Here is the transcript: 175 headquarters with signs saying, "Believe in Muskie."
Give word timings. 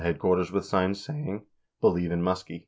175 0.01 0.15
headquarters 0.15 0.51
with 0.51 0.65
signs 0.65 0.99
saying, 0.99 1.43
"Believe 1.79 2.11
in 2.11 2.23
Muskie." 2.23 2.59